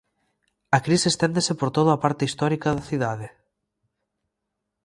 A 0.77 0.79
crise 0.85 1.07
esténdese 1.09 1.53
por 1.59 1.69
todo 1.75 1.89
a 1.91 2.01
parte 2.03 2.27
histórica 2.29 2.67
da 2.77 2.87
cidade. 2.89 3.27